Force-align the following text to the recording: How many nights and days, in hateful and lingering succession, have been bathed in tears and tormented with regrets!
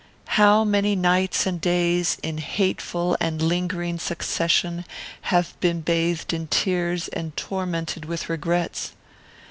How 0.29 0.63
many 0.63 0.95
nights 0.95 1.45
and 1.45 1.61
days, 1.61 2.17
in 2.23 2.39
hateful 2.39 3.15
and 3.19 3.39
lingering 3.39 3.99
succession, 3.99 4.83
have 5.29 5.53
been 5.59 5.81
bathed 5.81 6.33
in 6.33 6.47
tears 6.47 7.07
and 7.09 7.37
tormented 7.37 8.05
with 8.05 8.27
regrets! 8.27 8.93